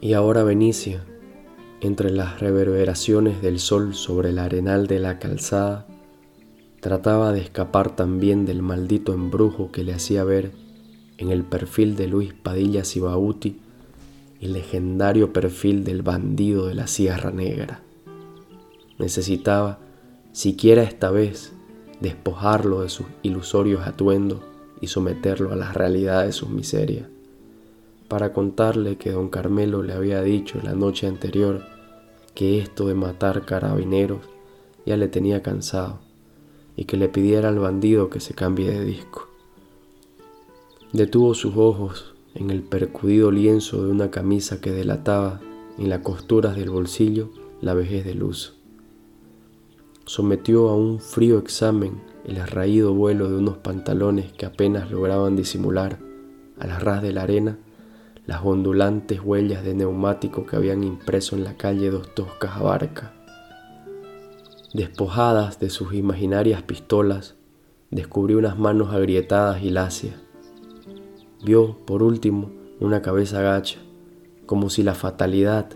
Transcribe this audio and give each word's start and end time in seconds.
Y 0.00 0.12
ahora 0.12 0.44
Benicia, 0.44 1.04
entre 1.80 2.10
las 2.10 2.40
reverberaciones 2.40 3.40
del 3.40 3.58
sol 3.58 3.94
sobre 3.94 4.28
el 4.28 4.38
arenal 4.38 4.86
de 4.86 4.98
la 4.98 5.18
calzada, 5.18 5.86
trataba 6.80 7.32
de 7.32 7.40
escapar 7.40 7.96
también 7.96 8.44
del 8.44 8.60
maldito 8.60 9.14
embrujo 9.14 9.72
que 9.72 9.84
le 9.84 9.94
hacía 9.94 10.22
ver 10.22 10.52
en 11.16 11.30
el 11.30 11.44
perfil 11.44 11.96
de 11.96 12.08
Luis 12.08 12.34
Padilla 12.34 12.84
Sibauti 12.84 13.58
el 14.40 14.52
legendario 14.52 15.32
perfil 15.32 15.82
del 15.82 16.02
bandido 16.02 16.66
de 16.66 16.74
la 16.74 16.86
Sierra 16.86 17.30
Negra. 17.30 17.80
Necesitaba, 18.98 19.78
siquiera 20.32 20.82
esta 20.82 21.10
vez, 21.10 21.54
despojarlo 22.00 22.82
de 22.82 22.90
sus 22.90 23.06
ilusorios 23.22 23.86
atuendos 23.86 24.40
y 24.82 24.88
someterlo 24.88 25.52
a 25.52 25.56
la 25.56 25.72
realidad 25.72 26.26
de 26.26 26.32
sus 26.32 26.50
miserias 26.50 27.08
para 28.08 28.32
contarle 28.32 28.96
que 28.96 29.10
don 29.10 29.28
Carmelo 29.28 29.82
le 29.82 29.92
había 29.92 30.22
dicho 30.22 30.60
la 30.62 30.74
noche 30.74 31.06
anterior 31.06 31.64
que 32.34 32.58
esto 32.58 32.86
de 32.86 32.94
matar 32.94 33.44
carabineros 33.44 34.20
ya 34.84 34.96
le 34.96 35.08
tenía 35.08 35.42
cansado 35.42 36.00
y 36.76 36.84
que 36.84 36.96
le 36.96 37.08
pidiera 37.08 37.48
al 37.48 37.58
bandido 37.58 38.10
que 38.10 38.20
se 38.20 38.34
cambie 38.34 38.70
de 38.70 38.84
disco. 38.84 39.28
Detuvo 40.92 41.34
sus 41.34 41.56
ojos 41.56 42.14
en 42.34 42.50
el 42.50 42.62
percudido 42.62 43.30
lienzo 43.30 43.82
de 43.82 43.90
una 43.90 44.10
camisa 44.10 44.60
que 44.60 44.70
delataba 44.70 45.40
en 45.78 45.88
las 45.88 46.00
costuras 46.00 46.56
del 46.56 46.70
bolsillo 46.70 47.30
la 47.60 47.74
vejez 47.74 48.04
del 48.04 48.22
uso. 48.22 48.52
Sometió 50.04 50.68
a 50.68 50.76
un 50.76 51.00
frío 51.00 51.38
examen 51.38 52.00
el 52.24 52.38
arraído 52.38 52.94
vuelo 52.94 53.28
de 53.30 53.38
unos 53.38 53.56
pantalones 53.56 54.32
que 54.32 54.46
apenas 54.46 54.90
lograban 54.90 55.34
disimular 55.34 55.98
a 56.58 56.66
la 56.66 56.78
ras 56.78 57.02
de 57.02 57.12
la 57.12 57.22
arena 57.22 57.58
las 58.26 58.44
ondulantes 58.44 59.20
huellas 59.22 59.64
de 59.64 59.74
neumático 59.74 60.46
que 60.46 60.56
habían 60.56 60.82
impreso 60.82 61.36
en 61.36 61.44
la 61.44 61.56
calle 61.56 61.90
dos 61.90 62.14
toscas 62.14 62.56
abarca. 62.56 63.12
Despojadas 64.74 65.60
de 65.60 65.70
sus 65.70 65.94
imaginarias 65.94 66.62
pistolas, 66.62 67.36
descubrió 67.90 68.38
unas 68.38 68.58
manos 68.58 68.92
agrietadas 68.92 69.62
y 69.62 69.70
lacias. 69.70 70.16
Vio, 71.44 71.78
por 71.86 72.02
último, 72.02 72.50
una 72.80 73.00
cabeza 73.00 73.40
gacha, 73.40 73.78
como 74.44 74.70
si 74.70 74.82
la 74.82 74.94
fatalidad, 74.94 75.68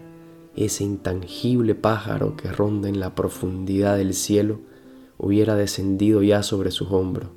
ese 0.56 0.84
intangible 0.84 1.74
pájaro 1.76 2.36
que 2.36 2.50
ronda 2.50 2.88
en 2.88 2.98
la 2.98 3.14
profundidad 3.14 3.96
del 3.96 4.12
cielo, 4.12 4.60
hubiera 5.18 5.54
descendido 5.54 6.22
ya 6.22 6.42
sobre 6.42 6.72
sus 6.72 6.90
hombros. 6.90 7.30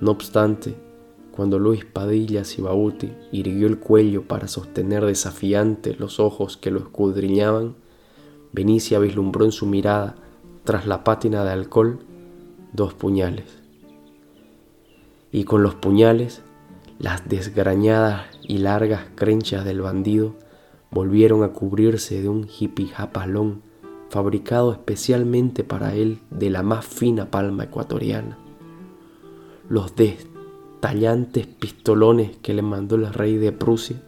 No 0.00 0.10
obstante, 0.10 0.76
cuando 1.34 1.58
Luis 1.58 1.84
Padilla 1.84 2.44
Sibauti 2.44 3.12
irguió 3.32 3.66
el 3.66 3.80
cuello 3.80 4.22
para 4.22 4.46
sostener 4.46 5.04
desafiante 5.04 5.96
los 5.98 6.20
ojos 6.20 6.56
que 6.56 6.70
lo 6.70 6.78
escudriñaban, 6.78 7.74
Benicia 8.52 9.00
vislumbró 9.00 9.44
en 9.44 9.50
su 9.50 9.66
mirada, 9.66 10.14
tras 10.62 10.86
la 10.86 11.02
pátina 11.02 11.42
de 11.42 11.50
alcohol, 11.50 11.98
dos 12.72 12.94
puñales. 12.94 13.46
Y 15.32 15.42
con 15.42 15.64
los 15.64 15.74
puñales, 15.74 16.40
las 17.00 17.28
desgrañadas 17.28 18.26
y 18.42 18.58
largas 18.58 19.02
crenchas 19.16 19.64
del 19.64 19.80
bandido 19.80 20.36
volvieron 20.92 21.42
a 21.42 21.48
cubrirse 21.48 22.22
de 22.22 22.28
un 22.28 22.46
jipijapalón 22.46 23.62
fabricado 24.08 24.70
especialmente 24.70 25.64
para 25.64 25.96
él 25.96 26.20
de 26.30 26.50
la 26.50 26.62
más 26.62 26.86
fina 26.86 27.32
palma 27.32 27.64
ecuatoriana. 27.64 28.38
Los 29.68 29.96
des 29.96 30.28
tallantes 30.84 31.46
pistolones 31.46 32.36
que 32.42 32.52
le 32.52 32.60
mandó 32.60 32.96
el 32.96 33.10
rey 33.10 33.38
de 33.38 33.52
Prusia 33.52 34.02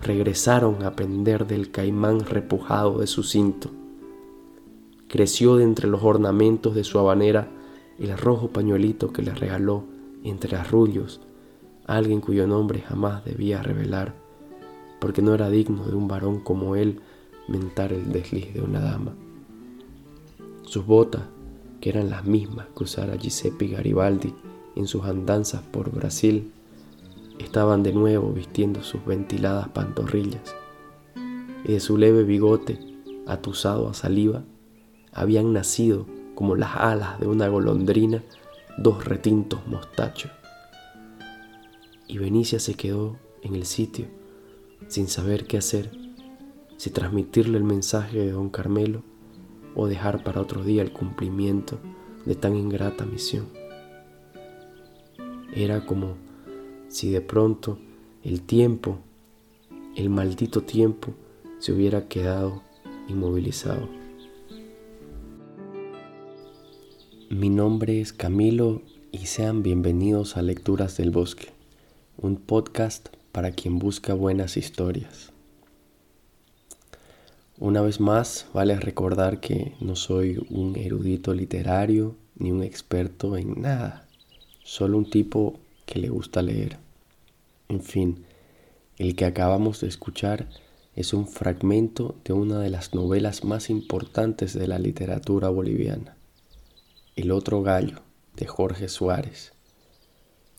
regresaron 0.00 0.82
a 0.82 0.96
pender 0.96 1.46
del 1.46 1.70
caimán 1.70 2.20
repujado 2.20 3.00
de 3.00 3.06
su 3.06 3.22
cinto. 3.22 3.68
Creció 5.06 5.56
de 5.56 5.64
entre 5.64 5.86
los 5.86 6.02
ornamentos 6.02 6.74
de 6.74 6.82
su 6.82 6.98
habanera 6.98 7.50
el 7.98 8.16
rojo 8.16 8.48
pañuelito 8.48 9.12
que 9.12 9.20
le 9.20 9.34
regaló 9.34 9.84
entre 10.22 10.56
arrullos 10.56 11.20
alguien 11.86 12.22
cuyo 12.22 12.46
nombre 12.46 12.80
jamás 12.80 13.22
debía 13.26 13.62
revelar, 13.62 14.14
porque 15.00 15.20
no 15.20 15.34
era 15.34 15.50
digno 15.50 15.84
de 15.84 15.94
un 15.94 16.08
varón 16.08 16.40
como 16.40 16.74
él 16.74 17.00
mentar 17.48 17.92
el 17.92 18.12
desliz 18.12 18.54
de 18.54 18.62
una 18.62 18.80
dama. 18.80 19.12
Sus 20.62 20.86
botas, 20.86 21.24
que 21.82 21.90
eran 21.90 22.08
las 22.08 22.24
mismas 22.24 22.68
que 22.74 22.84
usara 22.84 23.16
Giuseppe 23.16 23.66
Garibaldi 23.66 24.32
en 24.76 24.86
sus 24.86 25.04
andanzas 25.04 25.62
por 25.62 25.90
Brasil, 25.90 26.52
estaban 27.38 27.82
de 27.82 27.92
nuevo 27.92 28.32
vistiendo 28.32 28.82
sus 28.82 29.04
ventiladas 29.04 29.68
pantorrillas, 29.68 30.54
y 31.64 31.72
de 31.72 31.80
su 31.80 31.96
leve 31.96 32.24
bigote, 32.24 32.78
atusado 33.26 33.88
a 33.88 33.94
saliva, 33.94 34.44
habían 35.12 35.52
nacido, 35.52 36.06
como 36.34 36.56
las 36.56 36.76
alas 36.76 37.20
de 37.20 37.26
una 37.26 37.48
golondrina, 37.48 38.22
dos 38.76 39.04
retintos 39.04 39.66
mostachos. 39.66 40.32
Y 42.08 42.18
Benicia 42.18 42.58
se 42.58 42.74
quedó 42.74 43.16
en 43.42 43.54
el 43.54 43.64
sitio, 43.66 44.06
sin 44.88 45.08
saber 45.08 45.46
qué 45.46 45.58
hacer, 45.58 45.90
si 46.76 46.90
transmitirle 46.90 47.56
el 47.56 47.64
mensaje 47.64 48.18
de 48.18 48.32
don 48.32 48.50
Carmelo 48.50 49.02
o 49.74 49.86
dejar 49.86 50.22
para 50.22 50.40
otro 50.40 50.64
día 50.64 50.82
el 50.82 50.92
cumplimiento 50.92 51.78
de 52.26 52.34
tan 52.34 52.56
ingrata 52.56 53.04
misión. 53.04 53.46
Era 55.56 55.86
como 55.86 56.16
si 56.88 57.10
de 57.10 57.20
pronto 57.20 57.78
el 58.24 58.42
tiempo, 58.42 58.98
el 59.94 60.10
maldito 60.10 60.62
tiempo, 60.62 61.14
se 61.60 61.72
hubiera 61.72 62.08
quedado 62.08 62.64
inmovilizado. 63.06 63.88
Mi 67.30 67.50
nombre 67.50 68.00
es 68.00 68.12
Camilo 68.12 68.82
y 69.12 69.26
sean 69.26 69.62
bienvenidos 69.62 70.36
a 70.36 70.42
Lecturas 70.42 70.96
del 70.96 71.12
Bosque, 71.12 71.52
un 72.16 72.34
podcast 72.34 73.10
para 73.30 73.52
quien 73.52 73.78
busca 73.78 74.12
buenas 74.12 74.56
historias. 74.56 75.32
Una 77.60 77.80
vez 77.80 78.00
más, 78.00 78.48
vale 78.52 78.74
recordar 78.80 79.38
que 79.38 79.76
no 79.80 79.94
soy 79.94 80.44
un 80.50 80.74
erudito 80.74 81.32
literario 81.32 82.16
ni 82.34 82.50
un 82.50 82.64
experto 82.64 83.36
en 83.36 83.62
nada 83.62 84.03
solo 84.64 84.98
un 84.98 85.08
tipo 85.08 85.60
que 85.86 86.00
le 86.00 86.08
gusta 86.08 86.42
leer. 86.42 86.78
En 87.68 87.82
fin, 87.82 88.24
el 88.98 89.14
que 89.14 89.26
acabamos 89.26 89.80
de 89.80 89.88
escuchar 89.88 90.48
es 90.96 91.12
un 91.12 91.28
fragmento 91.28 92.16
de 92.24 92.32
una 92.32 92.58
de 92.60 92.70
las 92.70 92.94
novelas 92.94 93.44
más 93.44 93.70
importantes 93.70 94.54
de 94.54 94.66
la 94.66 94.78
literatura 94.78 95.48
boliviana, 95.48 96.16
El 97.16 97.30
otro 97.30 97.62
gallo, 97.62 98.00
de 98.36 98.46
Jorge 98.46 98.88
Suárez. 98.88 99.52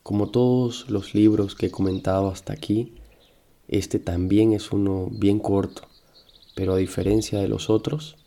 Como 0.03 0.29
todos 0.29 0.89
los 0.89 1.13
libros 1.13 1.55
que 1.55 1.65
he 1.65 1.71
comentado 1.71 2.29
hasta 2.29 2.53
aquí, 2.53 2.93
este 3.67 3.97
también 3.99 4.53
es 4.53 4.71
uno 4.71 5.07
bien 5.11 5.39
corto, 5.39 5.87
pero 6.53 6.73
a 6.73 6.77
diferencia 6.77 7.39
de 7.39 7.47
los 7.47 7.69
otros, 7.69 8.17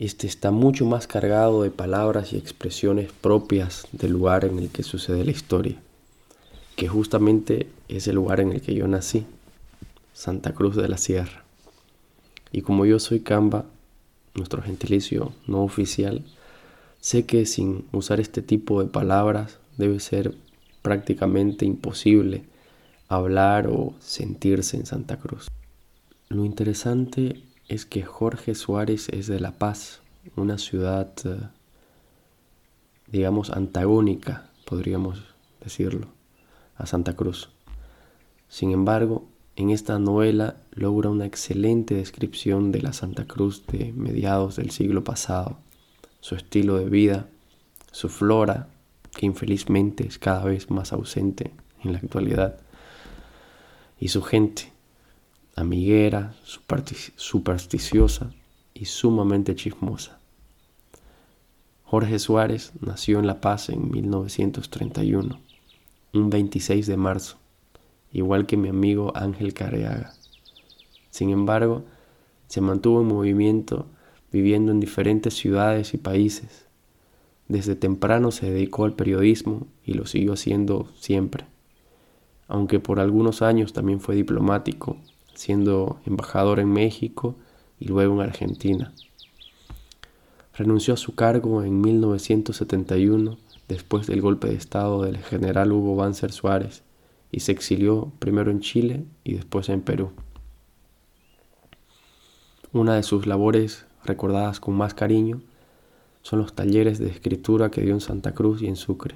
este 0.00 0.26
está 0.26 0.50
mucho 0.50 0.86
más 0.86 1.06
cargado 1.06 1.62
de 1.62 1.70
palabras 1.70 2.32
y 2.32 2.38
expresiones 2.38 3.12
propias 3.12 3.86
del 3.92 4.12
lugar 4.12 4.46
en 4.46 4.58
el 4.58 4.70
que 4.70 4.82
sucede 4.82 5.26
la 5.26 5.30
historia, 5.30 5.76
que 6.74 6.88
justamente 6.88 7.68
es 7.88 8.08
el 8.08 8.14
lugar 8.14 8.40
en 8.40 8.50
el 8.52 8.62
que 8.62 8.74
yo 8.74 8.88
nací, 8.88 9.26
Santa 10.14 10.54
Cruz 10.54 10.74
de 10.74 10.88
la 10.88 10.96
Sierra. 10.96 11.44
Y 12.50 12.62
como 12.62 12.86
yo 12.86 12.98
soy 12.98 13.20
Camba, 13.20 13.66
nuestro 14.34 14.62
gentilicio 14.62 15.34
no 15.46 15.62
oficial, 15.62 16.24
sé 16.98 17.26
que 17.26 17.44
sin 17.44 17.84
usar 17.92 18.20
este 18.20 18.40
tipo 18.40 18.82
de 18.82 18.88
palabras 18.88 19.58
debe 19.76 20.00
ser 20.00 20.34
prácticamente 20.80 21.66
imposible 21.66 22.44
hablar 23.08 23.66
o 23.66 23.92
sentirse 24.00 24.78
en 24.78 24.86
Santa 24.86 25.18
Cruz. 25.18 25.48
Lo 26.30 26.46
interesante 26.46 27.42
es 27.70 27.86
que 27.86 28.02
Jorge 28.02 28.56
Suárez 28.56 29.08
es 29.10 29.28
de 29.28 29.38
La 29.38 29.52
Paz, 29.52 30.00
una 30.34 30.58
ciudad, 30.58 31.12
eh, 31.24 31.38
digamos, 33.06 33.50
antagónica, 33.50 34.50
podríamos 34.64 35.22
decirlo, 35.62 36.08
a 36.76 36.86
Santa 36.86 37.14
Cruz. 37.14 37.48
Sin 38.48 38.72
embargo, 38.72 39.28
en 39.54 39.70
esta 39.70 40.00
novela 40.00 40.56
logra 40.72 41.10
una 41.10 41.26
excelente 41.26 41.94
descripción 41.94 42.72
de 42.72 42.82
la 42.82 42.92
Santa 42.92 43.26
Cruz 43.26 43.64
de 43.68 43.92
mediados 43.92 44.56
del 44.56 44.72
siglo 44.72 45.04
pasado, 45.04 45.58
su 46.18 46.34
estilo 46.34 46.76
de 46.76 46.86
vida, 46.86 47.28
su 47.92 48.08
flora, 48.08 48.66
que 49.12 49.26
infelizmente 49.26 50.08
es 50.08 50.18
cada 50.18 50.42
vez 50.44 50.72
más 50.72 50.92
ausente 50.92 51.52
en 51.84 51.92
la 51.92 52.00
actualidad, 52.00 52.58
y 54.00 54.08
su 54.08 54.22
gente, 54.22 54.72
amiguera, 55.62 56.34
supersticiosa 57.16 58.32
y 58.74 58.84
sumamente 58.86 59.54
chismosa. 59.54 60.18
Jorge 61.84 62.18
Suárez 62.18 62.72
nació 62.80 63.18
en 63.18 63.26
La 63.26 63.40
Paz 63.40 63.68
en 63.68 63.90
1931, 63.90 65.40
un 66.12 66.30
26 66.30 66.86
de 66.86 66.96
marzo, 66.96 67.36
igual 68.12 68.46
que 68.46 68.56
mi 68.56 68.68
amigo 68.68 69.12
Ángel 69.16 69.54
Careaga. 69.54 70.14
Sin 71.10 71.30
embargo, 71.30 71.84
se 72.46 72.60
mantuvo 72.60 73.00
en 73.00 73.08
movimiento 73.08 73.86
viviendo 74.32 74.70
en 74.72 74.80
diferentes 74.80 75.34
ciudades 75.34 75.94
y 75.94 75.98
países. 75.98 76.66
Desde 77.48 77.74
temprano 77.74 78.30
se 78.30 78.50
dedicó 78.50 78.84
al 78.84 78.94
periodismo 78.94 79.66
y 79.84 79.94
lo 79.94 80.06
siguió 80.06 80.34
haciendo 80.34 80.88
siempre, 81.00 81.46
aunque 82.46 82.78
por 82.78 83.00
algunos 83.00 83.42
años 83.42 83.72
también 83.72 84.00
fue 84.00 84.14
diplomático, 84.14 84.96
siendo 85.40 85.98
embajador 86.04 86.60
en 86.60 86.70
México 86.70 87.34
y 87.78 87.86
luego 87.86 88.12
en 88.12 88.28
Argentina. 88.28 88.92
Renunció 90.54 90.92
a 90.92 90.98
su 90.98 91.14
cargo 91.14 91.62
en 91.62 91.80
1971 91.80 93.38
después 93.66 94.06
del 94.06 94.20
golpe 94.20 94.48
de 94.48 94.56
Estado 94.56 95.00
del 95.00 95.16
general 95.16 95.72
Hugo 95.72 95.96
Banzer 95.96 96.30
Suárez 96.30 96.82
y 97.32 97.40
se 97.40 97.52
exilió 97.52 98.12
primero 98.18 98.50
en 98.50 98.60
Chile 98.60 99.06
y 99.24 99.32
después 99.32 99.70
en 99.70 99.80
Perú. 99.80 100.10
Una 102.74 102.96
de 102.96 103.02
sus 103.02 103.26
labores 103.26 103.86
recordadas 104.04 104.60
con 104.60 104.74
más 104.74 104.92
cariño 104.92 105.40
son 106.20 106.40
los 106.40 106.52
talleres 106.52 106.98
de 106.98 107.08
escritura 107.08 107.70
que 107.70 107.80
dio 107.80 107.94
en 107.94 108.02
Santa 108.02 108.34
Cruz 108.34 108.60
y 108.60 108.66
en 108.66 108.76
Sucre. 108.76 109.14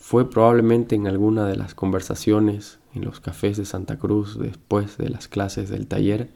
Fue 0.00 0.28
probablemente 0.28 0.96
en 0.96 1.06
alguna 1.06 1.46
de 1.46 1.56
las 1.56 1.74
conversaciones 1.74 2.80
en 2.94 3.04
los 3.04 3.20
cafés 3.20 3.58
de 3.58 3.66
Santa 3.66 3.98
Cruz 3.98 4.38
después 4.38 4.96
de 4.96 5.10
las 5.10 5.28
clases 5.28 5.68
del 5.68 5.86
taller, 5.86 6.30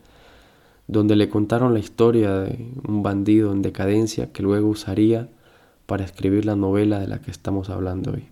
donde 0.86 1.16
le 1.16 1.30
contaron 1.30 1.72
la 1.72 1.80
historia 1.80 2.40
de 2.40 2.70
un 2.86 3.02
bandido 3.02 3.52
en 3.52 3.62
decadencia 3.62 4.30
que 4.32 4.42
luego 4.42 4.68
usaría 4.68 5.30
para 5.86 6.04
escribir 6.04 6.44
la 6.44 6.56
novela 6.56 7.00
de 7.00 7.08
la 7.08 7.20
que 7.22 7.30
estamos 7.30 7.70
hablando 7.70 8.12
hoy. 8.12 8.28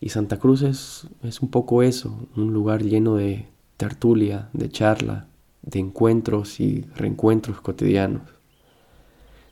Y 0.00 0.08
Santa 0.08 0.38
Cruz 0.38 0.62
es, 0.62 1.06
es 1.22 1.40
un 1.42 1.50
poco 1.50 1.82
eso, 1.82 2.26
un 2.36 2.54
lugar 2.54 2.82
lleno 2.82 3.16
de 3.16 3.46
tertulia, 3.76 4.48
de 4.54 4.70
charla, 4.70 5.28
de 5.62 5.78
encuentros 5.78 6.58
y 6.58 6.86
reencuentros 6.96 7.60
cotidianos. 7.60 8.22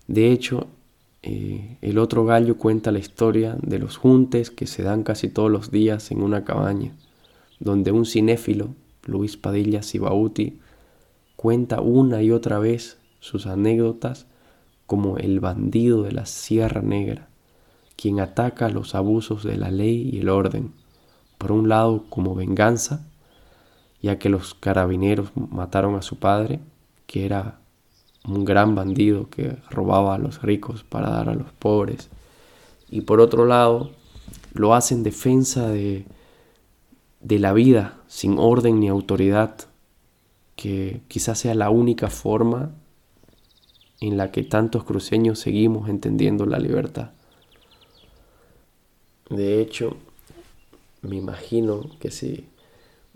De 0.07 0.33
hecho, 0.33 0.69
eh, 1.27 1.79
el 1.81 1.97
otro 1.97 2.27
gallo 2.27 2.59
cuenta 2.59 2.93
la 2.93 2.99
historia 2.99 3.57
de 3.63 3.79
los 3.79 3.97
juntes 3.97 4.51
que 4.51 4.67
se 4.67 4.83
dan 4.83 5.03
casi 5.05 5.31
todos 5.31 5.51
los 5.51 5.71
días 5.71 6.11
en 6.11 6.23
una 6.23 6.45
cabaña, 6.45 6.93
donde 7.61 7.93
un 7.93 8.05
cinéfilo, 8.05 8.75
Luis 9.07 9.39
Padilla 9.39 9.83
Sibauti, 9.83 10.59
cuenta 11.35 11.81
una 11.81 12.21
y 12.21 12.31
otra 12.31 12.59
vez 12.59 12.99
sus 13.21 13.47
anécdotas 13.47 14.27
como 14.85 15.17
el 15.17 15.41
bandido 15.41 16.03
de 16.03 16.13
la 16.13 16.27
Sierra 16.27 16.83
Negra, 16.83 17.29
quien 17.97 18.21
ataca 18.21 18.69
los 18.69 18.95
abusos 18.95 19.45
de 19.45 19.57
la 19.57 19.71
ley 19.71 20.11
y 20.13 20.19
el 20.19 20.29
orden, 20.29 20.73
por 21.39 21.53
un 21.53 21.71
lado 21.71 22.05
como 22.11 22.35
venganza, 22.35 23.09
ya 24.03 24.19
que 24.19 24.29
los 24.29 24.53
carabineros 24.53 25.31
mataron 25.35 25.95
a 25.95 26.03
su 26.03 26.19
padre, 26.19 26.61
que 27.07 27.25
era 27.25 27.61
un 28.27 28.45
gran 28.45 28.75
bandido 28.75 29.29
que 29.29 29.57
robaba 29.71 30.15
a 30.15 30.19
los 30.19 30.43
ricos 30.43 30.85
para 30.85 31.11
dar 31.11 31.29
a 31.29 31.35
los 31.35 31.53
pobres. 31.53 32.09
Y 32.89 33.03
por 33.03 33.21
otro 33.21 33.47
lado, 33.47 33.91
lo 34.53 34.75
hace 34.75 34.95
en 34.95 35.03
defensa 35.03 35.69
de, 35.69 36.07
de 37.21 37.39
la 37.39 37.53
vida, 37.53 37.99
sin 38.07 38.39
orden 38.39 38.81
ni 38.81 38.89
autoridad, 38.89 39.57
que 40.57 41.03
quizás 41.09 41.39
sea 41.41 41.55
la 41.55 41.71
única 41.71 42.09
forma 42.09 42.73
en 44.01 44.17
la 44.17 44.31
que 44.31 44.43
tantos 44.43 44.85
cruceños 44.85 45.39
seguimos 45.39 45.89
entendiendo 45.89 46.47
la 46.47 46.59
libertad. 46.59 47.11
De 49.31 49.61
hecho, 49.61 49.97
me 51.03 51.17
imagino 51.17 51.91
que 51.99 52.11
si 52.11 52.47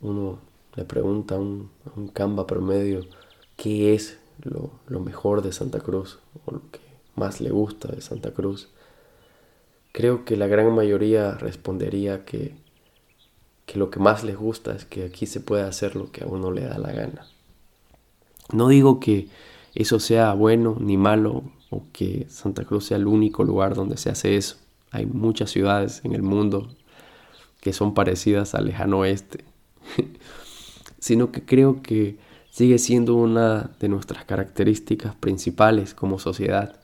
uno 0.00 0.38
le 0.74 0.84
pregunta 0.84 1.36
a 1.36 1.38
un, 1.38 1.70
a 2.16 2.46
promedio 2.46 3.04
qué 3.56 3.94
es 3.94 4.18
lo, 4.42 5.00
mejor 5.00 5.42
de 5.42 5.52
Santa 5.52 5.80
Cruz 5.80 6.18
o 6.44 6.52
lo 6.52 6.62
que 6.70 6.80
más 7.16 7.40
le 7.40 7.50
gusta 7.50 7.88
de 7.88 8.00
Santa 8.00 8.32
Cruz, 8.32 8.68
creo 9.92 10.24
que 10.24 10.36
la 10.36 10.46
gran 10.46 10.74
mayoría 10.74 11.32
respondería 11.32 12.24
que, 12.24 12.54
que 13.66 13.78
lo 13.78 13.90
que 13.90 13.98
más 13.98 14.24
les 14.24 14.36
gusta 14.36 14.74
es 14.74 14.84
que 14.84 15.04
aquí 15.04 15.26
se 15.26 15.40
puede 15.40 15.62
hacer 15.62 15.96
lo 15.96 16.12
que 16.12 16.24
a 16.24 16.26
uno 16.26 16.50
le 16.50 16.62
da 16.62 16.78
la 16.78 16.92
gana. 16.92 17.26
No 18.52 18.68
digo 18.68 19.00
que 19.00 19.28
eso 19.74 20.00
sea 20.00 20.32
bueno 20.34 20.76
ni 20.80 20.96
malo 20.96 21.42
o 21.70 21.82
que 21.92 22.26
Santa 22.28 22.64
Cruz 22.64 22.86
sea 22.86 22.96
el 22.96 23.06
único 23.06 23.44
lugar 23.44 23.74
donde 23.74 23.96
se 23.96 24.10
hace 24.10 24.36
eso. 24.36 24.56
Hay 24.90 25.06
muchas 25.06 25.50
ciudades 25.50 26.00
en 26.04 26.14
el 26.14 26.22
mundo 26.22 26.68
que 27.60 27.72
son 27.72 27.92
parecidas 27.92 28.54
al 28.54 28.66
lejano 28.66 29.00
oeste, 29.00 29.44
sino 30.98 31.30
que 31.30 31.44
creo 31.44 31.82
que 31.82 32.16
sigue 32.58 32.78
siendo 32.80 33.14
una 33.14 33.70
de 33.78 33.88
nuestras 33.88 34.24
características 34.24 35.14
principales 35.14 35.94
como 35.94 36.18
sociedad. 36.18 36.74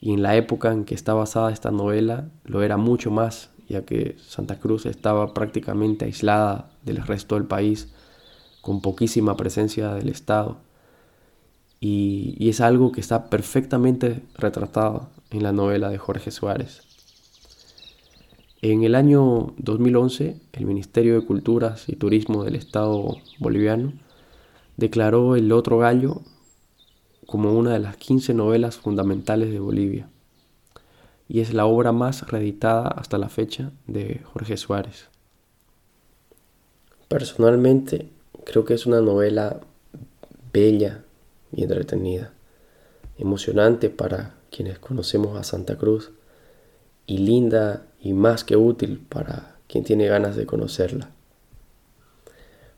Y 0.00 0.12
en 0.12 0.22
la 0.22 0.36
época 0.36 0.72
en 0.72 0.84
que 0.84 0.94
está 0.94 1.12
basada 1.12 1.50
esta 1.50 1.72
novela 1.72 2.28
lo 2.44 2.62
era 2.62 2.76
mucho 2.76 3.10
más, 3.10 3.50
ya 3.68 3.84
que 3.84 4.14
Santa 4.20 4.60
Cruz 4.60 4.86
estaba 4.86 5.34
prácticamente 5.34 6.04
aislada 6.04 6.70
del 6.84 6.98
resto 6.98 7.34
del 7.34 7.46
país, 7.46 7.88
con 8.60 8.80
poquísima 8.80 9.36
presencia 9.36 9.92
del 9.92 10.08
Estado. 10.08 10.58
Y, 11.80 12.48
es 12.48 12.60
algo 12.60 12.92
que 12.92 13.00
está 13.00 13.28
perfectamente 13.28 14.22
retratado 14.36 15.08
en 15.30 15.42
la 15.42 15.50
novela 15.50 15.88
de 15.90 15.98
Jorge 15.98 16.30
Suárez. 16.30 16.82
En 18.62 18.84
el 18.84 18.94
año 18.94 19.52
2011, 19.56 20.36
el 20.52 20.64
Ministerio 20.64 21.18
de 21.18 21.26
Culturas 21.26 21.88
y 21.88 21.96
Turismo 21.96 22.44
del 22.44 22.54
Estado 22.54 23.16
boliviano 23.40 23.94
declaró 24.78 25.36
El 25.36 25.52
otro 25.52 25.78
gallo 25.78 26.22
como 27.26 27.52
una 27.52 27.74
de 27.74 27.80
las 27.80 27.98
15 27.98 28.32
novelas 28.32 28.78
fundamentales 28.78 29.50
de 29.50 29.60
Bolivia 29.60 30.08
y 31.28 31.40
es 31.40 31.52
la 31.52 31.66
obra 31.66 31.92
más 31.92 32.26
reeditada 32.28 32.88
hasta 32.88 33.18
la 33.18 33.28
fecha 33.28 33.72
de 33.86 34.22
Jorge 34.32 34.56
Suárez. 34.56 35.08
Personalmente 37.08 38.08
creo 38.44 38.64
que 38.64 38.72
es 38.72 38.86
una 38.86 39.02
novela 39.02 39.60
bella 40.52 41.04
y 41.52 41.64
entretenida, 41.64 42.32
emocionante 43.18 43.90
para 43.90 44.36
quienes 44.50 44.78
conocemos 44.78 45.36
a 45.36 45.44
Santa 45.44 45.76
Cruz 45.76 46.12
y 47.06 47.18
linda 47.18 47.84
y 48.00 48.12
más 48.12 48.44
que 48.44 48.56
útil 48.56 49.04
para 49.06 49.56
quien 49.66 49.84
tiene 49.84 50.06
ganas 50.06 50.36
de 50.36 50.46
conocerla. 50.46 51.17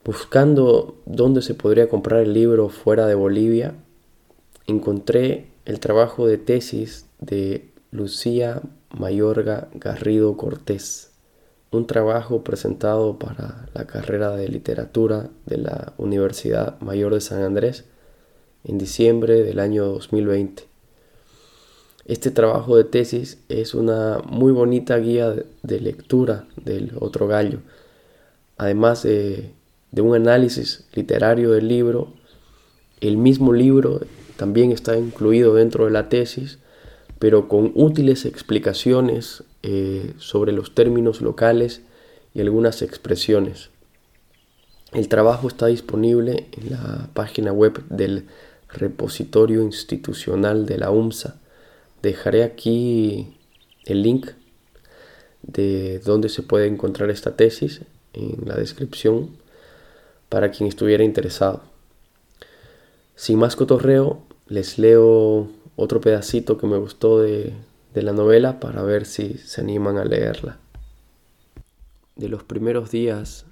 Buscando 0.02 0.96
dónde 1.04 1.42
se 1.42 1.52
podría 1.52 1.90
comprar 1.90 2.20
el 2.20 2.32
libro 2.32 2.70
fuera 2.70 3.06
de 3.06 3.14
Bolivia, 3.14 3.74
encontré 4.66 5.48
el 5.66 5.78
trabajo 5.78 6.26
de 6.26 6.38
tesis 6.38 7.04
de 7.18 7.70
Lucía 7.90 8.62
Mayorga 8.98 9.68
Garrido 9.74 10.38
Cortés, 10.38 11.12
un 11.70 11.86
trabajo 11.86 12.42
presentado 12.42 13.18
para 13.18 13.68
la 13.74 13.86
carrera 13.86 14.34
de 14.34 14.48
literatura 14.48 15.28
de 15.44 15.58
la 15.58 15.92
Universidad 15.98 16.80
Mayor 16.80 17.12
de 17.12 17.20
San 17.20 17.42
Andrés 17.42 17.84
en 18.64 18.78
diciembre 18.78 19.42
del 19.42 19.58
año 19.58 19.84
2020. 19.84 20.64
Este 22.06 22.30
trabajo 22.30 22.74
de 22.76 22.84
tesis 22.84 23.38
es 23.50 23.74
una 23.74 24.22
muy 24.26 24.50
bonita 24.50 24.96
guía 24.96 25.34
de 25.62 25.80
lectura 25.80 26.46
del 26.56 26.92
otro 26.98 27.28
gallo, 27.28 27.58
además 28.56 29.02
de 29.02 29.59
de 29.92 30.02
un 30.02 30.14
análisis 30.14 30.84
literario 30.94 31.52
del 31.52 31.68
libro. 31.68 32.12
El 33.00 33.16
mismo 33.16 33.52
libro 33.52 34.00
también 34.36 34.72
está 34.72 34.96
incluido 34.96 35.54
dentro 35.54 35.84
de 35.84 35.90
la 35.90 36.08
tesis, 36.08 36.58
pero 37.18 37.48
con 37.48 37.72
útiles 37.74 38.24
explicaciones 38.24 39.44
eh, 39.62 40.14
sobre 40.18 40.52
los 40.52 40.74
términos 40.74 41.20
locales 41.20 41.82
y 42.34 42.40
algunas 42.40 42.82
expresiones. 42.82 43.70
El 44.92 45.08
trabajo 45.08 45.48
está 45.48 45.66
disponible 45.66 46.48
en 46.52 46.70
la 46.70 47.10
página 47.14 47.52
web 47.52 47.84
del 47.88 48.26
repositorio 48.68 49.62
institucional 49.62 50.66
de 50.66 50.78
la 50.78 50.90
UMSA. 50.90 51.36
Dejaré 52.02 52.42
aquí 52.42 53.36
el 53.84 54.02
link 54.02 54.30
de 55.42 56.00
donde 56.00 56.28
se 56.28 56.42
puede 56.42 56.66
encontrar 56.66 57.10
esta 57.10 57.36
tesis 57.36 57.82
en 58.12 58.48
la 58.48 58.56
descripción 58.56 59.30
para 60.30 60.50
quien 60.50 60.68
estuviera 60.68 61.04
interesado. 61.04 61.60
Sin 63.16 63.38
más 63.38 63.56
cotorreo, 63.56 64.22
les 64.46 64.78
leo 64.78 65.50
otro 65.76 66.00
pedacito 66.00 66.56
que 66.56 66.66
me 66.66 66.78
gustó 66.78 67.20
de, 67.20 67.52
de 67.92 68.02
la 68.02 68.12
novela 68.12 68.60
para 68.60 68.82
ver 68.82 69.04
si 69.04 69.34
se 69.34 69.60
animan 69.60 69.98
a 69.98 70.06
leerla. 70.06 70.58
De 72.16 72.28
los 72.28 72.44
primeros 72.44 72.90
días 72.90 73.44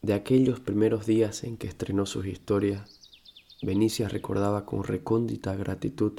De 0.00 0.14
aquellos 0.14 0.58
primeros 0.58 1.06
días 1.06 1.44
en 1.44 1.56
que 1.56 1.68
estrenó 1.68 2.06
sus 2.06 2.26
historias, 2.26 2.98
Benicia 3.62 4.08
recordaba 4.08 4.66
con 4.66 4.82
recóndita 4.82 5.54
gratitud 5.54 6.14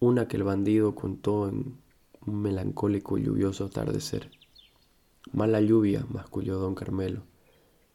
una 0.00 0.26
que 0.26 0.36
el 0.36 0.42
bandido 0.42 0.96
contó 0.96 1.48
en 1.48 1.76
un 2.26 2.42
melancólico 2.42 3.16
y 3.16 3.22
lluvioso 3.22 3.66
atardecer 3.66 4.37
Mala 5.32 5.60
lluvia, 5.60 6.06
masculló 6.08 6.58
don 6.58 6.74
Carmelo. 6.74 7.20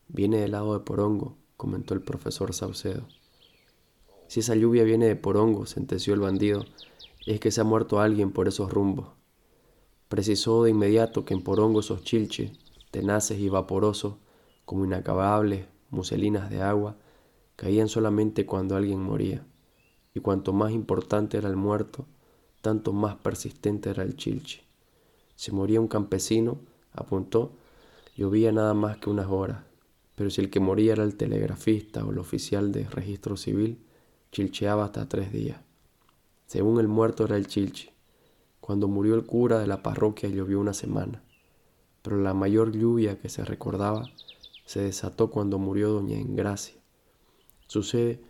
Viene 0.07 0.37
del 0.37 0.51
lado 0.51 0.77
de 0.77 0.85
Porongo, 0.85 1.35
comentó 1.57 1.95
el 1.95 2.01
profesor 2.01 2.53
Saucedo. 2.53 3.07
Si 4.27 4.41
esa 4.41 4.55
lluvia 4.55 4.83
viene 4.83 5.07
de 5.07 5.15
Porongo, 5.15 5.65
sentenció 5.65 6.13
el 6.13 6.19
bandido, 6.19 6.63
es 7.25 7.39
que 7.39 7.49
se 7.49 7.61
ha 7.61 7.63
muerto 7.63 7.99
alguien 7.99 8.31
por 8.31 8.47
esos 8.47 8.71
rumbos. 8.71 9.07
Precisó 10.09 10.63
de 10.63 10.69
inmediato 10.69 11.25
que 11.25 11.33
en 11.33 11.41
Porongo 11.41 11.79
esos 11.79 12.03
chilches, 12.03 12.51
tenaces 12.91 13.39
y 13.39 13.49
vaporosos, 13.49 14.15
como 14.63 14.85
inacabables 14.85 15.65
muselinas 15.89 16.51
de 16.51 16.61
agua, 16.61 16.97
caían 17.55 17.89
solamente 17.89 18.45
cuando 18.45 18.75
alguien 18.75 19.01
moría, 19.01 19.43
y 20.13 20.19
cuanto 20.19 20.53
más 20.53 20.71
importante 20.71 21.37
era 21.37 21.49
el 21.49 21.55
muerto, 21.55 22.05
tanto 22.61 22.93
más 22.93 23.15
persistente 23.15 23.89
era 23.89 24.03
el 24.03 24.15
chilche. 24.17 24.63
Si 25.35 25.51
moría 25.51 25.81
un 25.81 25.87
campesino, 25.87 26.59
apuntó, 26.93 27.53
llovía 28.15 28.51
nada 28.51 28.73
más 28.73 28.97
que 28.97 29.09
unas 29.09 29.27
horas, 29.27 29.63
pero 30.15 30.29
si 30.29 30.41
el 30.41 30.49
que 30.49 30.59
moría 30.59 30.93
era 30.93 31.03
el 31.03 31.15
telegrafista 31.15 32.05
o 32.05 32.11
el 32.11 32.19
oficial 32.19 32.71
de 32.71 32.87
registro 32.87 33.37
civil, 33.37 33.79
chilcheaba 34.31 34.85
hasta 34.85 35.07
tres 35.07 35.31
días. 35.31 35.59
Según 36.45 36.79
el 36.79 36.87
muerto 36.87 37.25
era 37.25 37.35
el 37.37 37.47
chilche. 37.47 37.93
Cuando 38.59 38.87
murió 38.87 39.15
el 39.15 39.25
cura 39.25 39.59
de 39.59 39.67
la 39.67 39.83
parroquia 39.83 40.29
llovió 40.29 40.59
una 40.59 40.73
semana, 40.73 41.23
pero 42.01 42.17
la 42.17 42.33
mayor 42.33 42.71
lluvia 42.71 43.19
que 43.19 43.29
se 43.29 43.43
recordaba 43.43 44.05
se 44.65 44.81
desató 44.81 45.29
cuando 45.29 45.59
murió 45.59 45.89
doña 45.89 46.17
Engracia. 46.17 46.75
Sucede 47.67 48.21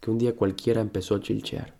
que 0.00 0.10
un 0.10 0.18
día 0.18 0.36
cualquiera 0.36 0.80
empezó 0.80 1.14
a 1.14 1.20
chilchear. 1.20 1.76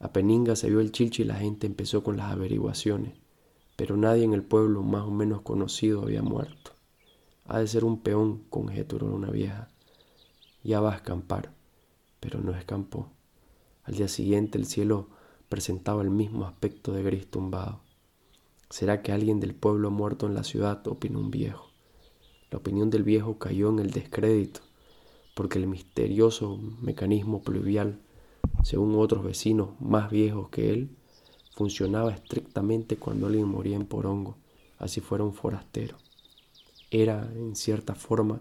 A 0.00 0.12
Peninga 0.12 0.56
se 0.56 0.68
vio 0.68 0.80
el 0.80 0.92
chilche 0.92 1.22
y 1.22 1.26
la 1.26 1.36
gente 1.36 1.66
empezó 1.66 2.02
con 2.02 2.16
las 2.16 2.30
averiguaciones, 2.30 3.14
pero 3.76 3.96
nadie 3.96 4.24
en 4.24 4.32
el 4.32 4.42
pueblo 4.42 4.82
más 4.82 5.04
o 5.04 5.10
menos 5.10 5.42
conocido 5.42 6.02
había 6.02 6.22
muerto. 6.22 6.72
Ha 7.46 7.58
de 7.58 7.66
ser 7.66 7.84
un 7.84 8.00
peón, 8.00 8.44
conjeturó 8.50 9.06
una 9.06 9.30
vieja. 9.30 9.68
Ya 10.62 10.80
va 10.80 10.92
a 10.92 10.96
escampar, 10.96 11.52
pero 12.20 12.40
no 12.40 12.52
escampó. 12.52 13.10
Al 13.84 13.96
día 13.96 14.08
siguiente 14.08 14.56
el 14.56 14.66
cielo 14.66 15.08
presentaba 15.48 16.02
el 16.02 16.10
mismo 16.10 16.46
aspecto 16.46 16.92
de 16.92 17.02
gris 17.02 17.30
tumbado. 17.30 17.80
¿Será 18.70 19.02
que 19.02 19.12
alguien 19.12 19.40
del 19.40 19.54
pueblo 19.54 19.88
ha 19.88 19.90
muerto 19.90 20.26
en 20.26 20.34
la 20.34 20.42
ciudad? 20.42 20.86
opinó 20.86 21.20
un 21.20 21.30
viejo. 21.30 21.70
La 22.50 22.58
opinión 22.58 22.88
del 22.88 23.02
viejo 23.02 23.38
cayó 23.38 23.68
en 23.68 23.78
el 23.78 23.90
descrédito, 23.90 24.60
porque 25.34 25.58
el 25.58 25.66
misterioso 25.66 26.58
mecanismo 26.80 27.42
pluvial, 27.42 28.00
según 28.62 28.94
otros 28.94 29.22
vecinos 29.22 29.70
más 29.80 30.10
viejos 30.10 30.48
que 30.48 30.70
él, 30.72 30.96
funcionaba 31.54 32.12
estrictamente 32.12 32.96
cuando 32.96 33.26
alguien 33.26 33.46
moría 33.46 33.76
en 33.76 33.86
Porongo, 33.86 34.36
así 34.78 35.00
fuera 35.00 35.24
un 35.24 35.32
forastero. 35.32 35.96
Era, 36.90 37.30
en 37.34 37.56
cierta 37.56 37.94
forma, 37.94 38.40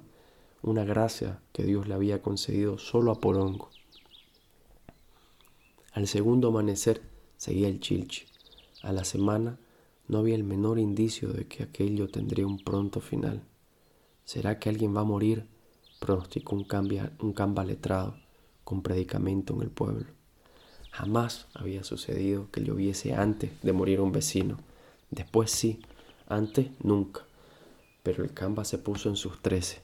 una 0.62 0.84
gracia 0.84 1.39
que 1.51 1.63
Dios 1.63 1.88
le 1.88 1.93
había 1.93 2.22
concedido 2.22 2.77
solo 2.77 3.12
a 3.12 3.20
Porongo. 3.20 3.70
Al 5.93 6.08
segundo 6.08 6.48
amanecer 6.48 7.01
seguía 7.38 7.67
el 7.67 7.79
chilchi. 7.79 8.25
A 8.82 8.91
la 8.91 9.03
semana 9.03 9.60
no 10.08 10.17
había 10.17 10.36
el 10.36 10.43
menor 10.43 10.79
indicio 10.79 11.32
de 11.32 11.48
que 11.48 11.63
aquello 11.63 12.08
tendría 12.10 12.48
un 12.48 12.63
pronto 12.63 13.00
final. 13.00 13.43
¿Será 14.25 14.58
que 14.60 14.70
alguien 14.70 14.96
va 14.96 15.01
a 15.01 15.05
morir? 15.05 15.48
pronosticó 16.00 16.55
un, 16.55 16.65
cambia, 16.65 17.13
un 17.20 17.32
camba 17.32 17.63
letrado 17.63 18.17
con 18.63 18.82
predicamento 18.82 19.53
en 19.53 19.62
el 19.62 19.70
pueblo. 19.70 20.08
Jamás 20.94 21.48
había 21.56 21.84
sucedido 21.84 22.52
que 22.52 22.64
lloviese 22.64 23.16
antes 23.16 23.50
de 23.64 23.74
morir 23.74 24.00
un 24.00 24.12
vecino. 24.12 24.60
Después 25.10 25.50
sí, 25.50 25.82
antes 26.28 26.68
nunca. 26.84 27.26
Pero 28.04 28.24
el 28.24 28.32
camba 28.32 28.64
se 28.64 28.78
puso 28.78 29.10
en 29.10 29.16
sus 29.16 29.42
trece. 29.42 29.82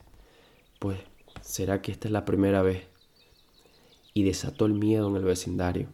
Pues, 0.78 1.00
¿será 1.42 1.82
que 1.82 1.92
esta 1.92 2.08
es 2.08 2.12
la 2.12 2.25
primera 2.25 2.62
vez? 2.62 2.84
Y 4.13 4.22
desató 4.22 4.68
el 4.68 4.75
miedo 4.75 5.10
en 5.10 5.16
el 5.16 5.24
vecindario. 5.24 5.88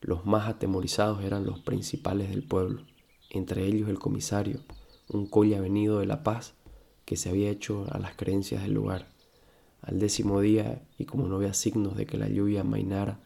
Los 0.00 0.26
más 0.26 0.48
atemorizados 0.48 1.24
eran 1.24 1.44
los 1.44 1.58
principales 1.58 2.30
del 2.30 2.44
pueblo, 2.44 2.82
entre 3.30 3.66
ellos 3.66 3.88
el 3.88 3.98
comisario, 3.98 4.60
un 5.08 5.26
colla 5.26 5.60
venido 5.60 5.98
de 5.98 6.06
La 6.06 6.22
Paz 6.22 6.54
que 7.04 7.16
se 7.16 7.30
había 7.30 7.50
hecho 7.50 7.86
a 7.90 7.98
las 7.98 8.14
creencias 8.14 8.62
del 8.62 8.74
lugar. 8.74 9.08
Al 9.80 9.98
décimo 9.98 10.40
día, 10.40 10.82
y 10.98 11.04
como 11.04 11.26
no 11.26 11.34
había 11.34 11.52
signos 11.52 11.96
de 11.96 12.06
que 12.06 12.16
la 12.16 12.28
lluvia 12.28 12.60
amainara, 12.60 13.18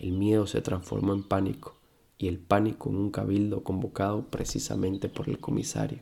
el 0.00 0.12
miedo 0.12 0.46
se 0.46 0.60
transformó 0.60 1.12
en 1.12 1.22
pánico, 1.22 1.76
y 2.18 2.28
el 2.28 2.38
pánico 2.38 2.90
en 2.90 2.96
un 2.96 3.10
cabildo 3.10 3.62
convocado 3.62 4.26
precisamente 4.26 5.08
por 5.08 5.28
el 5.28 5.38
comisario. 5.38 6.00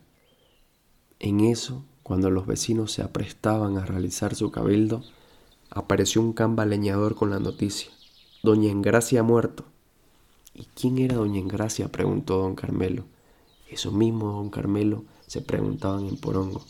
En 1.19 1.41
eso, 1.41 1.85
cuando 2.03 2.31
los 2.31 2.47
vecinos 2.47 2.93
se 2.93 3.03
aprestaban 3.03 3.77
a 3.77 3.85
realizar 3.85 4.35
su 4.35 4.51
cabildo, 4.51 5.03
apareció 5.71 6.23
un 6.23 6.33
camba 6.33 6.65
leñador 6.65 7.15
con 7.15 7.31
la 7.31 7.39
noticia. 7.39 7.91
Doña 8.43 8.71
Engracia 8.71 9.21
ha 9.21 9.25
muerto. 9.25 9.65
¿Y 10.55 10.65
quién 10.75 10.99
era 10.99 11.17
Doña 11.17 11.41
Engracia? 11.41 11.93
preguntó 11.93 12.39
don 12.39 12.55
Carmelo. 12.55 13.05
Eso 13.69 13.93
mismo, 13.93 14.33
don 14.33 14.49
Carmelo, 14.49 15.05
se 15.27 15.43
preguntaban 15.43 16.07
en 16.07 16.17
Porongo 16.17 16.63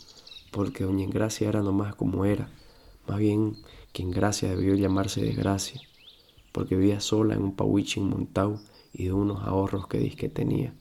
porque 0.51 0.83
doña 0.83 1.03
Engracia 1.03 1.47
era 1.47 1.61
nomás 1.61 1.95
como 1.95 2.25
era, 2.25 2.49
más 3.07 3.17
bien 3.17 3.57
que 3.93 4.03
Engracia 4.03 4.49
debió 4.49 4.75
llamarse 4.75 5.21
Desgracia, 5.21 5.81
porque 6.59 6.75
vivía 6.75 6.99
sola 6.99 7.35
en 7.35 7.41
un 7.41 7.55
pauichi 7.55 8.01
montau 8.01 8.59
y 8.91 9.05
de 9.05 9.13
unos 9.13 9.43
ahorros 9.43 9.87
que 9.87 9.97
disque 9.97 10.27
tenía. 10.27 10.73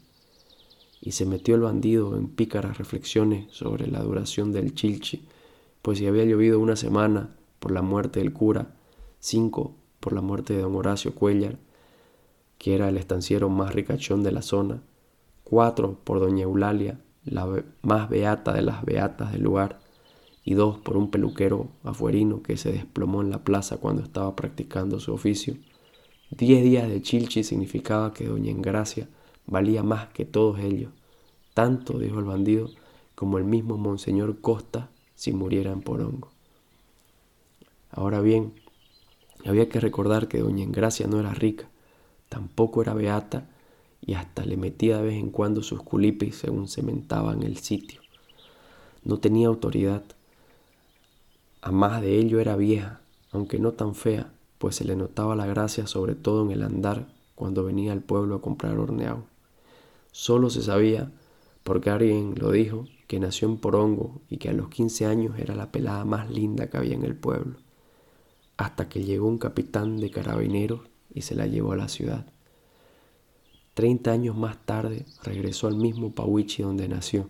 Y 1.01 1.13
se 1.13 1.25
metió 1.25 1.55
el 1.55 1.61
bandido 1.61 2.17
en 2.17 2.27
pícaras 2.27 2.79
reflexiones 2.79 3.47
sobre 3.53 3.87
la 3.87 4.03
duración 4.03 4.51
del 4.51 4.75
chilchi, 4.75 5.29
pues 5.81 5.99
si 5.99 6.09
había 6.09 6.25
llovido 6.25 6.59
una 6.59 6.75
semana 6.75 7.37
por 7.61 7.71
la 7.71 7.81
muerte 7.81 8.19
del 8.19 8.33
cura, 8.33 8.75
cinco 9.21 9.77
por 10.01 10.13
la 10.13 10.21
muerte 10.21 10.53
de 10.53 10.63
don 10.63 10.75
Horacio 10.75 11.15
Cuellar, 11.15 11.61
que 12.59 12.75
era 12.75 12.89
el 12.89 12.97
estanciero 12.97 13.49
más 13.49 13.73
ricachón 13.73 14.25
de 14.25 14.33
la 14.33 14.43
zona, 14.43 14.83
cuatro 15.45 16.01
por 16.03 16.19
doña 16.19 16.43
Eulalia, 16.43 16.99
la 17.25 17.47
más 17.83 18.09
beata 18.09 18.53
de 18.53 18.63
las 18.63 18.85
beatas 18.85 19.31
del 19.31 19.43
lugar, 19.43 19.79
y 20.49 20.55
dos 20.55 20.79
por 20.79 20.97
un 20.97 21.11
peluquero 21.11 21.69
afuerino 21.85 22.43
que 22.43 22.57
se 22.57 22.73
desplomó 22.73 23.21
en 23.21 23.29
la 23.29 23.45
plaza 23.45 23.77
cuando 23.77 24.03
estaba 24.03 24.35
practicando 24.35 24.99
su 24.99 25.13
oficio. 25.13 25.59
Diez 26.31 26.65
días 26.65 26.89
de 26.89 27.03
chilchi 27.03 27.45
significaba 27.45 28.15
que 28.15 28.29
doña 28.29 28.51
Engracia 28.51 29.11
valía 29.45 29.83
más 29.83 30.09
que 30.09 30.25
todos 30.25 30.59
ellos, 30.61 30.91
tanto, 31.53 31.99
dijo 31.99 32.19
el 32.19 32.25
bandido, 32.25 32.71
como 33.15 33.37
el 33.37 33.45
mismo 33.45 33.77
monseñor 33.77 34.41
Costa 34.41 34.89
si 35.15 35.35
muriera 35.35 35.71
en 35.71 35.83
Porongo. 35.83 36.31
Ahora 37.91 38.23
bien, 38.23 38.55
había 39.45 39.69
que 39.69 39.81
recordar 39.81 40.29
que 40.29 40.39
doña 40.39 40.65
Engracia 40.65 41.07
no 41.09 41.21
era 41.21 41.35
rica, 41.35 41.69
tampoco 42.31 42.81
era 42.81 42.95
beata, 42.95 43.51
y 44.01 44.15
hasta 44.15 44.47
le 44.47 44.57
metía 44.57 44.97
de 44.97 45.03
vez 45.09 45.19
en 45.19 45.29
cuando 45.29 45.63
sus 45.63 45.83
culipis 45.83 46.37
según 46.37 46.69
cementaba 46.69 47.35
en 47.35 47.43
el 47.43 47.59
sitio. 47.59 48.01
No 49.05 49.19
tenía 49.19 49.49
autoridad. 49.49 50.05
A 51.61 51.73
más 51.73 52.01
de 52.03 52.19
ello 52.19 52.41
era 52.41 52.57
vieja, 52.57 53.01
aunque 53.33 53.59
no 53.59 53.73
tan 53.73 53.95
fea, 53.95 54.33
pues 54.59 54.77
se 54.77 54.85
le 54.85 54.97
notaba 54.97 55.35
la 55.35 55.47
gracia 55.47 55.87
sobre 55.87 56.15
todo 56.15 56.45
en 56.45 56.53
el 56.53 56.63
andar 56.63 57.09
cuando 57.35 57.65
venía 57.65 57.93
al 57.93 58.01
pueblo 58.01 58.37
a 58.37 58.41
comprar 58.41 58.79
horneado. 58.79 59.25
Solo 60.13 60.51
se 60.51 60.63
sabía, 60.63 61.11
porque 61.65 61.91
alguien 61.91 62.35
lo 62.37 62.53
dijo, 62.53 62.87
que 63.07 63.19
nació 63.21 63.49
en 63.49 63.57
Porongo 63.57 64.21
y 64.29 64.37
que 64.37 64.51
a 64.51 64.53
los 64.53 64.69
15 64.69 65.07
años 65.07 65.39
era 65.39 65.55
la 65.55 65.73
pelada 65.73 66.05
más 66.05 66.31
linda 66.31 66.69
que 66.69 66.77
había 66.77 66.95
en 66.95 67.05
el 67.05 67.17
pueblo, 67.17 67.57
hasta 68.57 68.89
que 68.89 69.03
llegó 69.03 69.27
un 69.27 69.39
capitán 69.39 69.99
de 69.99 70.11
carabineros 70.11 70.81
y 71.13 71.23
se 71.23 71.35
la 71.35 71.47
llevó 71.47 71.73
a 71.73 71.77
la 71.77 71.89
ciudad. 71.89 72.27
Treinta 73.75 74.13
años 74.13 74.37
más 74.37 74.59
tarde 74.67 75.07
regresó 75.23 75.69
al 75.69 75.77
mismo 75.77 76.13
Pawichi 76.13 76.63
donde 76.63 76.89
nació, 76.89 77.29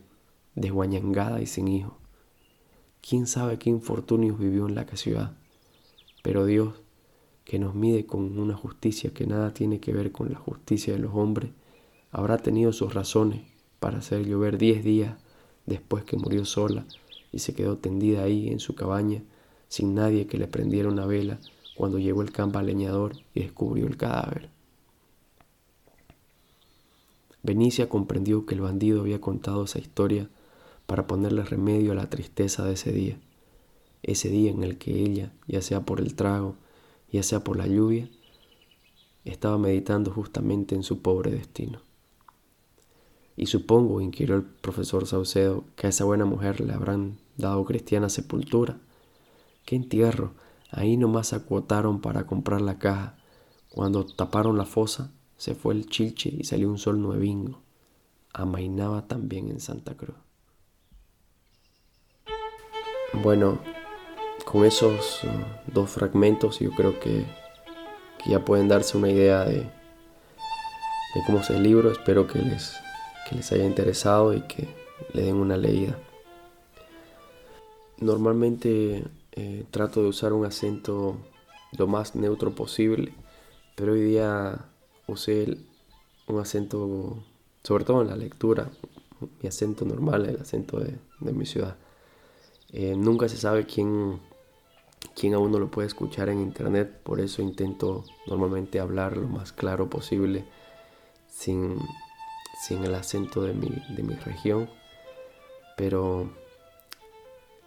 desguañangada 0.55 1.41
y 1.41 1.47
sin 1.47 1.69
hijo. 1.69 1.99
Quién 3.01 3.27
sabe 3.27 3.59
qué 3.59 3.71
infortunios 3.71 4.39
vivió 4.39 4.69
en 4.69 4.75
la 4.75 4.87
ciudad, 4.97 5.37
pero 6.23 6.45
Dios, 6.45 6.75
que 7.45 7.59
nos 7.59 7.75
mide 7.75 8.05
con 8.05 8.39
una 8.39 8.55
justicia 8.55 9.15
que 9.15 9.27
nada 9.27 9.55
tiene 9.55 9.81
que 9.81 9.93
ver 9.93 10.13
con 10.13 10.31
la 10.31 10.39
justicia 10.39 10.93
de 10.93 10.99
los 10.99 11.15
hombres, 11.15 11.51
habrá 12.11 12.39
tenido 12.39 12.73
sus 12.73 12.93
razones 12.95 13.43
para 13.81 13.99
hacer 13.99 14.27
llover 14.27 14.59
diez 14.59 14.85
días 14.85 15.17
después 15.67 16.05
que 16.05 16.17
murió 16.17 16.45
sola 16.45 16.85
y 17.33 17.39
se 17.39 17.55
quedó 17.55 17.79
tendida 17.79 18.23
ahí 18.23 18.49
en 18.49 18.61
su 18.61 18.75
cabaña 18.75 19.23
sin 19.69 19.95
nadie 19.95 20.27
que 20.27 20.39
le 20.39 20.49
prendiera 20.49 20.89
una 20.89 21.07
vela 21.07 21.39
cuando 21.77 21.99
llegó 21.99 22.23
el 22.23 22.33
campo 22.33 22.61
leñador 22.61 23.17
y 23.35 23.41
descubrió 23.41 23.87
el 23.87 23.97
cadáver. 23.97 24.51
Benicia 27.43 27.89
comprendió 27.89 28.45
que 28.47 28.55
el 28.55 28.63
bandido 28.63 29.01
había 29.01 29.21
contado 29.21 29.65
esa 29.65 29.79
historia 29.79 30.29
para 30.89 31.07
ponerle 31.07 31.43
remedio 31.43 31.93
a 31.93 31.95
la 31.95 32.09
tristeza 32.09 32.65
de 32.65 32.73
ese 32.73 32.93
día, 32.93 33.21
ese 34.03 34.31
día 34.31 34.51
en 34.51 34.65
el 34.65 34.79
que 34.79 35.03
ella, 35.03 35.35
ya 35.47 35.61
sea 35.61 35.85
por 35.85 36.01
el 36.01 36.15
trago, 36.15 36.57
ya 37.13 37.23
sea 37.23 37.45
por 37.45 37.59
la 37.59 37.67
lluvia, 37.67 38.09
estaba 39.27 39.59
meditando 39.59 40.11
justamente 40.11 40.75
en 40.75 40.83
su 40.83 41.03
pobre 41.03 41.31
destino. 41.31 41.83
Y 43.37 43.49
supongo, 43.49 44.01
inquirió 44.01 44.37
el 44.37 44.45
profesor 44.45 45.07
Saucedo, 45.07 45.65
que 45.77 45.89
a 45.89 45.91
esa 45.91 46.07
buena 46.07 46.25
mujer 46.25 46.63
le 46.63 46.73
habrán 46.73 47.19
dado 47.37 47.67
cristiana 47.67 48.09
sepultura. 48.09 48.79
¡Qué 49.67 49.77
entierro! 49.77 50.33
Ahí 50.71 50.97
nomás 50.97 51.35
acuotaron 51.35 52.01
para 52.01 52.27
comprar 52.27 52.63
la 52.63 52.79
caja. 52.79 53.19
Cuando 53.69 54.07
taparon 54.07 54.57
la 54.57 54.65
fosa, 54.65 55.13
se 55.37 55.55
fue 55.55 55.75
el 55.75 55.85
chilche 55.85 56.35
y 56.35 56.45
salió 56.45 56.71
un 56.71 56.79
sol 56.79 57.03
nuevingo. 57.03 57.61
Amainaba 58.33 59.07
también 59.07 59.51
en 59.51 59.61
Santa 59.61 59.95
Cruz. 59.95 60.17
Bueno, 63.13 63.59
con 64.45 64.65
esos 64.65 65.25
uh, 65.25 65.29
dos 65.67 65.91
fragmentos 65.91 66.59
yo 66.61 66.71
creo 66.73 66.99
que, 67.01 67.25
ya 68.27 68.45
pueden 68.45 68.69
darse 68.69 68.99
una 68.99 69.11
idea 69.11 69.45
de, 69.45 69.59
de 69.61 71.23
cómo 71.27 71.39
es 71.39 71.51
el 71.51 71.63
libro. 71.63 71.91
Espero 71.91 72.27
que 72.27 72.41
les 72.41 72.75
que 73.29 73.37
les 73.37 73.53
haya 73.53 73.65
interesado 73.65 74.33
y 74.33 74.41
que 74.43 74.69
le 75.13 75.23
den 75.23 75.37
una 75.37 75.57
leída. 75.57 75.99
Normalmente 77.99 79.05
eh, 79.33 79.65
trato 79.71 80.03
de 80.03 80.09
usar 80.09 80.33
un 80.33 80.47
acento 80.47 81.17
lo 81.77 81.87
más 81.87 82.15
neutro 82.15 82.55
posible, 82.55 83.13
pero 83.77 83.93
hoy 83.93 84.03
día 84.03 84.65
usé 85.07 85.59
un 86.27 86.41
acento, 86.41 87.23
sobre 87.63 87.85
todo 87.85 88.03
en 88.03 88.09
la 88.09 88.17
lectura, 88.17 88.71
mi 89.43 89.49
acento 89.49 89.85
normal, 89.85 90.27
el 90.27 90.41
acento 90.41 90.79
de, 90.81 90.99
mi 91.21 91.45
ciudad. 91.45 91.77
Eh, 92.73 92.95
nunca 92.97 93.29
se 93.29 93.37
sabe 93.37 93.67
quién, 93.67 94.21
quién 95.15 95.35
a 95.35 95.39
uno 95.39 95.59
lo 95.59 95.71
puede 95.71 95.89
escuchar 95.89 96.29
en 96.29 96.41
internet, 96.41 97.01
por 97.03 97.21
eso 97.21 97.43
intento 97.43 98.05
normalmente 98.27 98.81
hablar 98.81 99.17
lo 99.17 99.29
más 99.29 99.53
claro 99.53 99.89
posible, 99.89 100.45
sin, 101.29 101.79
sin 102.67 102.85
el 102.85 102.95
acento 102.95 103.43
de 103.43 103.55
mi, 103.55 103.71
de 103.97 104.03
mi 104.03 104.15
región, 104.15 104.69
pero 105.77 106.31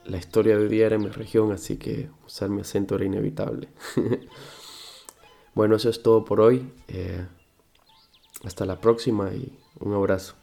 la 0.05 0.17
historia 0.17 0.57
de 0.57 0.63
hoy 0.63 0.69
día 0.69 0.87
era 0.87 0.95
en 0.95 1.03
mi 1.03 1.09
región, 1.09 1.51
así 1.51 1.77
que 1.77 2.09
usar 2.25 2.49
mi 2.49 2.61
acento 2.61 2.95
era 2.95 3.05
inevitable. 3.05 3.69
bueno, 5.55 5.75
eso 5.75 5.89
es 5.89 6.01
todo 6.01 6.25
por 6.25 6.41
hoy. 6.41 6.71
Eh, 6.87 7.25
hasta 8.43 8.65
la 8.65 8.79
próxima 8.79 9.31
y 9.33 9.57
un 9.79 9.93
abrazo. 9.93 10.35